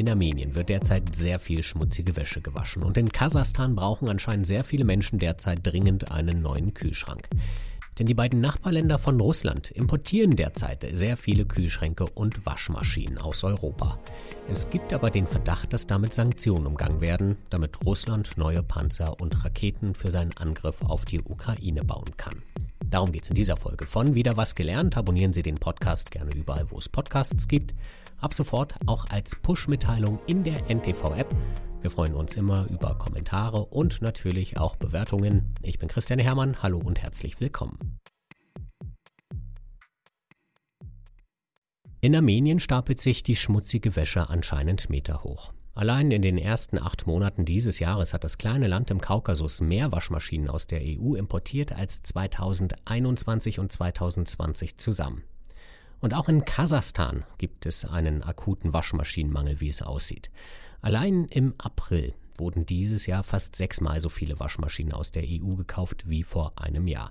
[0.00, 4.64] In Armenien wird derzeit sehr viel schmutzige Wäsche gewaschen und in Kasachstan brauchen anscheinend sehr
[4.64, 7.28] viele Menschen derzeit dringend einen neuen Kühlschrank.
[7.98, 13.98] Denn die beiden Nachbarländer von Russland importieren derzeit sehr viele Kühlschränke und Waschmaschinen aus Europa.
[14.48, 19.44] Es gibt aber den Verdacht, dass damit Sanktionen umgangen werden, damit Russland neue Panzer und
[19.44, 22.42] Raketen für seinen Angriff auf die Ukraine bauen kann.
[22.90, 24.96] Darum geht es in dieser Folge von Wieder was gelernt.
[24.96, 27.72] Abonnieren Sie den Podcast gerne überall, wo es Podcasts gibt.
[28.18, 31.32] Ab sofort auch als Push-Mitteilung in der NTV-App.
[31.82, 35.54] Wir freuen uns immer über Kommentare und natürlich auch Bewertungen.
[35.62, 36.64] Ich bin Christian Hermann.
[36.64, 37.78] Hallo und herzlich willkommen.
[42.00, 45.52] In Armenien stapelt sich die schmutzige Wäsche anscheinend meterhoch.
[45.80, 49.90] Allein in den ersten acht Monaten dieses Jahres hat das kleine Land im Kaukasus mehr
[49.92, 55.24] Waschmaschinen aus der EU importiert als 2021 und 2020 zusammen.
[56.00, 60.30] Und auch in Kasachstan gibt es einen akuten Waschmaschinenmangel, wie es aussieht.
[60.82, 66.06] Allein im April wurden dieses Jahr fast sechsmal so viele Waschmaschinen aus der EU gekauft
[66.06, 67.10] wie vor einem Jahr.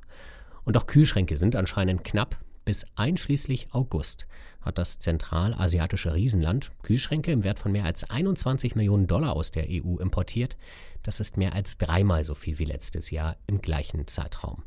[0.64, 2.38] Und auch Kühlschränke sind anscheinend knapp.
[2.70, 4.28] Bis einschließlich August
[4.62, 9.66] hat das zentralasiatische Riesenland Kühlschränke im Wert von mehr als 21 Millionen Dollar aus der
[9.68, 10.56] EU importiert.
[11.02, 14.62] Das ist mehr als dreimal so viel wie letztes Jahr im gleichen Zeitraum.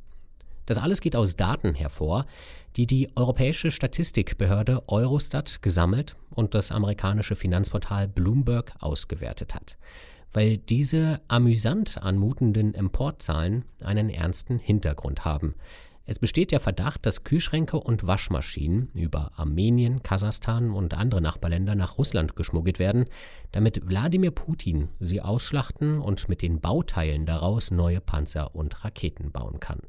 [0.67, 2.27] Das alles geht aus Daten hervor,
[2.75, 9.77] die die europäische Statistikbehörde Eurostat gesammelt und das amerikanische Finanzportal Bloomberg ausgewertet hat.
[10.33, 15.55] Weil diese amüsant anmutenden Importzahlen einen ernsten Hintergrund haben.
[16.05, 21.97] Es besteht der Verdacht, dass Kühlschränke und Waschmaschinen über Armenien, Kasachstan und andere Nachbarländer nach
[21.97, 23.05] Russland geschmuggelt werden,
[23.53, 29.61] damit Wladimir Putin sie ausschlachten und mit den Bauteilen daraus neue Panzer und Raketen bauen
[29.61, 29.81] kann.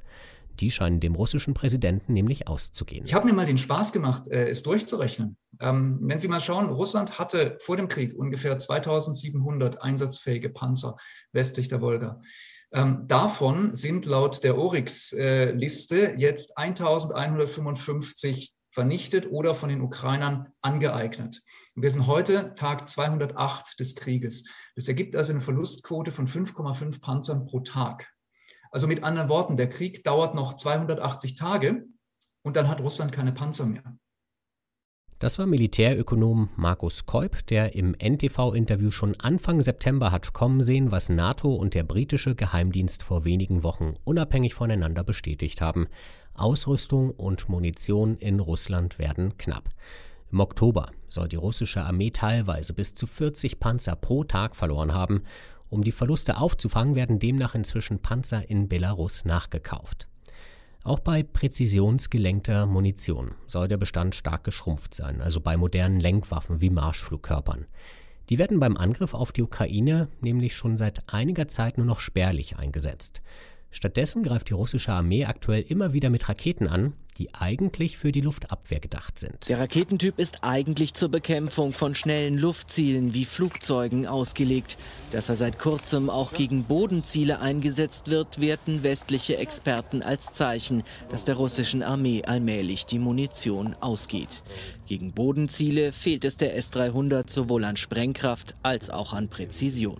[0.59, 3.05] Die scheinen dem russischen Präsidenten nämlich auszugehen.
[3.05, 5.35] Ich habe mir mal den Spaß gemacht, äh, es durchzurechnen.
[5.59, 10.95] Ähm, wenn Sie mal schauen, Russland hatte vor dem Krieg ungefähr 2700 einsatzfähige Panzer
[11.31, 12.21] westlich der Wolga.
[12.73, 21.43] Ähm, davon sind laut der Oryx-Liste äh, jetzt 1155 vernichtet oder von den Ukrainern angeeignet.
[21.75, 24.45] wir sind heute Tag 208 des Krieges.
[24.75, 28.11] Das ergibt also eine Verlustquote von 5,5 Panzern pro Tag.
[28.71, 31.85] Also mit anderen Worten, der Krieg dauert noch 280 Tage
[32.41, 33.83] und dann hat Russland keine Panzer mehr.
[35.23, 41.07] Das war Militärökonom Markus Kolb, der im NTV-Interview schon Anfang September hat kommen sehen, was
[41.07, 45.87] NATO und der britische Geheimdienst vor wenigen Wochen unabhängig voneinander bestätigt haben.
[46.33, 49.69] Ausrüstung und Munition in Russland werden knapp.
[50.29, 55.23] Im Oktober soll die russische Armee teilweise bis zu 40 Panzer pro Tag verloren haben
[55.73, 60.07] um die Verluste aufzufangen, werden demnach inzwischen Panzer in Belarus nachgekauft.
[60.83, 66.69] Auch bei präzisionsgelenkter Munition soll der Bestand stark geschrumpft sein, also bei modernen Lenkwaffen wie
[66.69, 67.67] Marschflugkörpern.
[68.29, 72.57] Die werden beim Angriff auf die Ukraine nämlich schon seit einiger Zeit nur noch spärlich
[72.57, 73.21] eingesetzt.
[73.73, 78.21] Stattdessen greift die russische Armee aktuell immer wieder mit Raketen an, die eigentlich für die
[78.21, 79.49] Luftabwehr gedacht sind.
[79.49, 84.77] Der Raketentyp ist eigentlich zur Bekämpfung von schnellen Luftzielen wie Flugzeugen ausgelegt.
[85.11, 91.25] Dass er seit kurzem auch gegen Bodenziele eingesetzt wird, werten westliche Experten als Zeichen, dass
[91.25, 94.43] der russischen Armee allmählich die Munition ausgeht.
[94.85, 99.97] Gegen Bodenziele fehlt es der S-300 sowohl an Sprengkraft als auch an Präzision.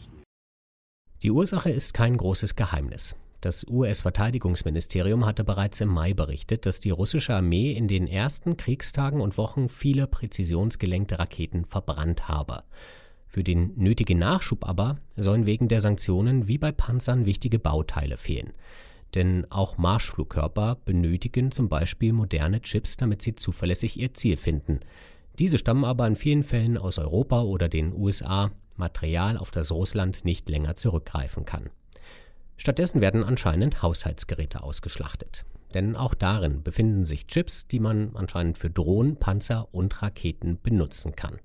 [1.23, 3.16] Die Ursache ist kein großes Geheimnis.
[3.44, 9.20] Das US-Verteidigungsministerium hatte bereits im Mai berichtet, dass die russische Armee in den ersten Kriegstagen
[9.20, 12.64] und Wochen viele präzisionsgelenkte Raketen verbrannt habe.
[13.28, 18.54] Für den nötigen Nachschub aber sollen wegen der Sanktionen wie bei Panzern wichtige Bauteile fehlen.
[19.14, 24.80] Denn auch Marschflugkörper benötigen zum Beispiel moderne Chips, damit sie zuverlässig ihr Ziel finden.
[25.38, 30.24] Diese stammen aber in vielen Fällen aus Europa oder den USA, Material, auf das Russland
[30.24, 31.72] nicht länger zurückgreifen kann.
[32.63, 35.44] Stattdessen werden anscheinend Haushaltsgeräte ausgeschlachtet.
[35.74, 41.13] Denn auch darin befinden sich Chips, die man anscheinend für Drohnen, Panzer und Raketen benutzen
[41.13, 41.39] kann.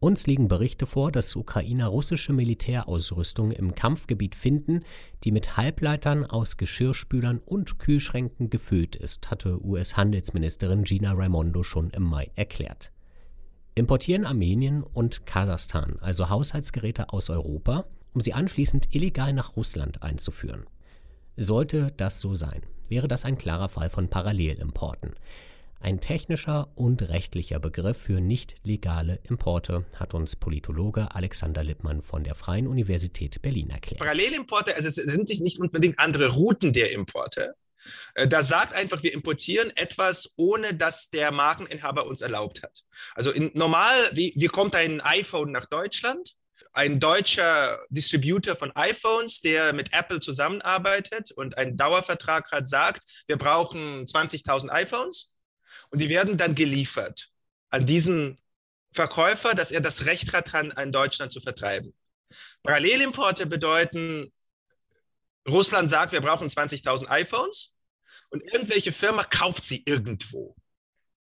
[0.00, 4.80] Uns liegen Berichte vor, dass Ukrainer russische Militärausrüstung im Kampfgebiet finden,
[5.22, 12.02] die mit Halbleitern aus Geschirrspülern und Kühlschränken gefüllt ist, hatte US-Handelsministerin Gina Raimondo schon im
[12.02, 12.90] Mai erklärt.
[13.76, 17.84] Importieren Armenien und Kasachstan also Haushaltsgeräte aus Europa?
[18.14, 20.66] Um sie anschließend illegal nach Russland einzuführen.
[21.36, 25.14] Sollte das so sein, wäre das ein klarer Fall von Parallelimporten.
[25.82, 32.22] Ein technischer und rechtlicher Begriff für nicht legale Importe, hat uns Politologe Alexander Lippmann von
[32.22, 34.00] der Freien Universität Berlin erklärt.
[34.00, 37.54] Parallelimporte, also sind nicht unbedingt andere Routen der Importe,
[38.14, 42.84] Äh, da sagt einfach, wir importieren etwas, ohne dass der Markeninhaber uns erlaubt hat.
[43.14, 46.36] Also in, normal, wie, wie kommt ein iPhone nach Deutschland?
[46.72, 53.36] Ein deutscher Distributor von iPhones, der mit Apple zusammenarbeitet und einen Dauervertrag hat, sagt, wir
[53.36, 55.32] brauchen 20.000 iPhones
[55.90, 57.28] und die werden dann geliefert
[57.70, 58.38] an diesen
[58.92, 61.94] Verkäufer, dass er das Recht hat, an Deutschland zu vertreiben.
[62.62, 64.32] Parallelimporte bedeuten,
[65.48, 67.74] Russland sagt, wir brauchen 20.000 iPhones
[68.30, 70.56] und irgendwelche Firma kauft sie irgendwo.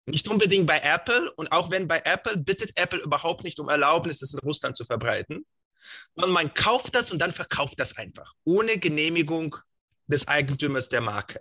[0.09, 4.21] Nicht unbedingt bei Apple und auch wenn bei Apple, bittet Apple überhaupt nicht um Erlaubnis,
[4.21, 5.45] das in Russland zu verbreiten.
[6.15, 9.57] Und man kauft das und dann verkauft das einfach, ohne Genehmigung
[10.07, 11.41] des Eigentümers der Marke.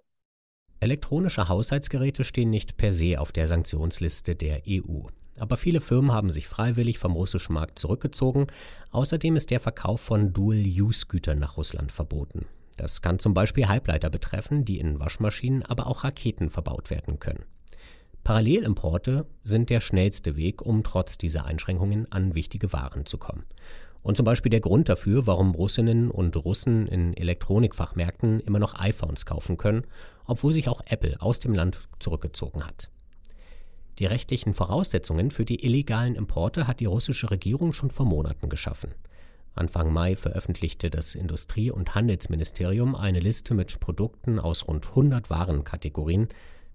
[0.82, 5.08] Elektronische Haushaltsgeräte stehen nicht per se auf der Sanktionsliste der EU.
[5.40, 8.48] Aber viele Firmen haben sich freiwillig vom russischen Markt zurückgezogen.
[8.92, 12.48] Außerdem ist der Verkauf von Dual-Use-Gütern nach Russland verboten.
[12.76, 17.46] Das kann zum Beispiel Halbleiter betreffen, die in Waschmaschinen, aber auch Raketen verbaut werden können.
[18.28, 23.46] Parallelimporte sind der schnellste Weg, um trotz dieser Einschränkungen an wichtige Waren zu kommen.
[24.04, 29.26] Und zum Beispiel der Grund dafür, warum Russinnen und Russen in Elektronikfachmärkten immer noch iPhones
[29.26, 29.86] kaufen können,
[30.26, 32.90] obwohl sich auch Apple aus dem Land zurückgezogen hat.
[33.98, 38.92] Die rechtlichen Voraussetzungen für die illegalen Importe hat die russische Regierung schon vor Monaten geschaffen.
[39.56, 46.28] Anfang Mai veröffentlichte das Industrie- und Handelsministerium eine Liste mit Produkten aus rund 100 Warenkategorien,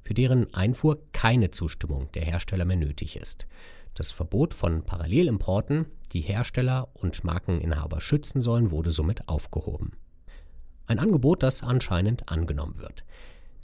[0.02, 3.46] für deren Einfuhr keine Zustimmung der Hersteller mehr nötig ist.
[3.94, 9.92] Das Verbot von Parallelimporten, die Hersteller und Markeninhaber schützen sollen, wurde somit aufgehoben.
[10.88, 13.04] Ein Angebot, das anscheinend angenommen wird.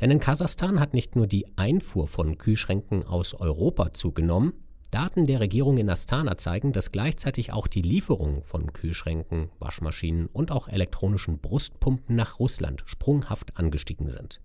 [0.01, 4.53] Denn in Kasachstan hat nicht nur die Einfuhr von Kühlschränken aus Europa zugenommen,
[4.93, 10.53] Daten der Regierung in Astana zeigen, dass gleichzeitig auch die Lieferung von Kühlschränken, Waschmaschinen und
[10.53, 14.41] auch elektronischen Brustpumpen nach Russland sprunghaft angestiegen sind.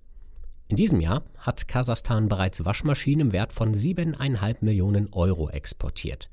[0.67, 6.29] In diesem Jahr hat Kasachstan bereits Waschmaschinen im Wert von 7,5 Millionen Euro exportiert.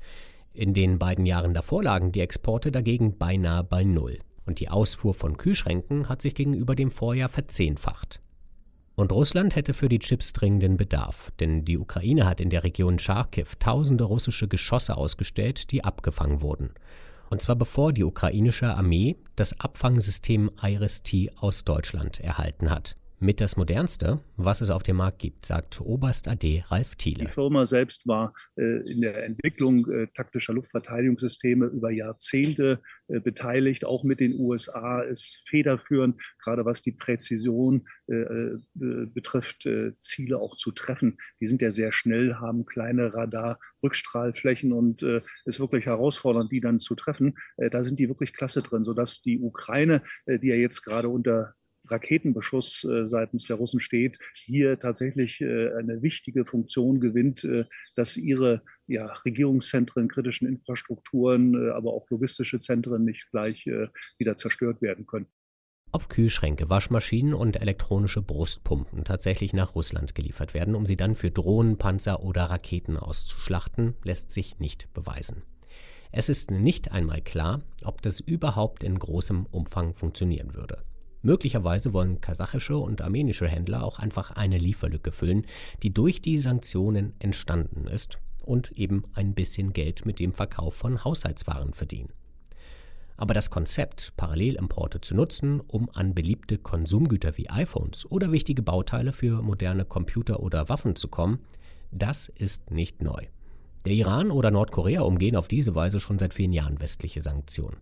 [0.53, 4.19] In den beiden Jahren davor lagen die Exporte dagegen beinahe bei Null.
[4.45, 8.21] Und die Ausfuhr von Kühlschränken hat sich gegenüber dem Vorjahr verzehnfacht.
[8.95, 12.99] Und Russland hätte für die Chips dringenden Bedarf, denn die Ukraine hat in der Region
[12.99, 16.71] Charkiw tausende russische Geschosse ausgestellt, die abgefangen wurden.
[17.29, 22.97] Und zwar bevor die ukrainische Armee das Abfangsystem Iris-T aus Deutschland erhalten hat.
[23.23, 27.25] Mit das modernste, was es auf dem Markt gibt, sagt Oberst AD Ralf Thiele.
[27.25, 33.85] Die Firma selbst war äh, in der Entwicklung äh, taktischer Luftverteidigungssysteme über Jahrzehnte äh, beteiligt,
[33.85, 40.39] auch mit den USA, ist federführend, gerade was die Präzision äh, äh, betrifft, äh, Ziele
[40.39, 41.15] auch zu treffen.
[41.39, 46.95] Die sind ja sehr schnell, haben kleine Radar-Rückstrahlflächen und ist wirklich herausfordernd, die dann zu
[46.95, 47.35] treffen.
[47.57, 51.53] da sind die wirklich klasse drin, sodass die Ukraine, die ja jetzt gerade unter
[51.91, 57.65] Raketenbeschuss äh, seitens der Russen steht, hier tatsächlich äh, eine wichtige Funktion gewinnt, äh,
[57.95, 63.65] dass ihre ja, Regierungszentren, kritischen Infrastrukturen, aber auch logistische Zentren nicht gleich
[64.17, 65.27] wieder zerstört werden können.
[65.93, 71.31] Ob Kühlschränke, Waschmaschinen und elektronische Brustpumpen tatsächlich nach Russland geliefert werden, um sie dann für
[71.31, 75.43] Drohnen, Panzer oder Raketen auszuschlachten, lässt sich nicht beweisen.
[76.13, 80.83] Es ist nicht einmal klar, ob das überhaupt in großem Umfang funktionieren würde.
[81.21, 85.45] Möglicherweise wollen kasachische und armenische Händler auch einfach eine Lieferlücke füllen,
[85.83, 91.03] die durch die Sanktionen entstanden ist und eben ein bisschen Geld mit dem Verkauf von
[91.03, 92.11] Haushaltswaren verdienen.
[93.17, 99.13] Aber das Konzept, Parallelimporte zu nutzen, um an beliebte Konsumgüter wie iPhones oder wichtige Bauteile
[99.13, 101.39] für moderne Computer oder Waffen zu kommen,
[101.91, 103.27] das ist nicht neu.
[103.85, 107.77] Der Iran oder Nordkorea umgehen auf diese Weise schon seit vielen Jahren westliche Sanktionen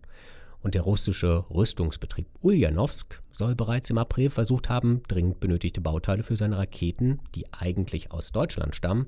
[0.62, 6.36] und der russische Rüstungsbetrieb Ulyanowsk soll bereits im April versucht haben, dringend benötigte Bauteile für
[6.36, 9.06] seine Raketen, die eigentlich aus Deutschland stammen,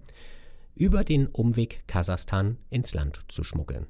[0.75, 3.87] über den Umweg Kasachstan ins Land zu schmuggeln.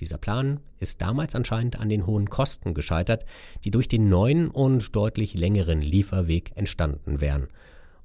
[0.00, 3.24] Dieser Plan ist damals anscheinend an den hohen Kosten gescheitert,
[3.64, 7.48] die durch den neuen und deutlich längeren Lieferweg entstanden wären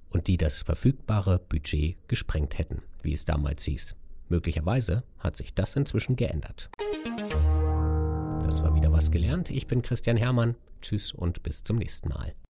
[0.09, 3.95] und die das verfügbare Budget gesprengt hätten, wie es damals hieß.
[4.29, 6.69] Möglicherweise hat sich das inzwischen geändert.
[8.43, 9.49] Das war wieder was gelernt.
[9.49, 10.55] Ich bin Christian Hermann.
[10.81, 12.33] Tschüss und bis zum nächsten Mal.